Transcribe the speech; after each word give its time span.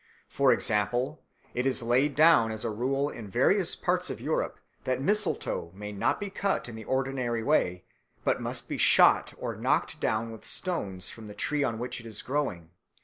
For 0.27 0.51
example, 0.51 1.21
it 1.53 1.67
is 1.67 1.83
laid 1.83 2.15
down 2.15 2.49
as 2.51 2.65
a 2.65 2.71
rule 2.71 3.07
in 3.07 3.29
various 3.29 3.75
parts 3.75 4.09
of 4.09 4.19
Europe 4.19 4.57
that 4.83 4.99
mistletoe 4.99 5.71
may 5.75 5.91
not 5.91 6.19
be 6.19 6.31
cut 6.31 6.67
in 6.67 6.73
the 6.73 6.85
ordinary 6.85 7.43
way 7.43 7.83
but 8.23 8.41
must 8.41 8.67
be 8.67 8.79
shot 8.79 9.35
or 9.37 9.55
knocked 9.55 9.99
down 9.99 10.31
with 10.31 10.43
stones 10.43 11.11
from 11.11 11.27
the 11.27 11.35
tree 11.35 11.63
on 11.63 11.77
which 11.77 11.99
it 11.99 12.07
is 12.07 12.23
growing. 12.23 12.71